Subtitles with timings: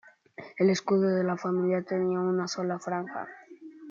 [0.57, 3.27] El escudo de la familia tenía una sola franja.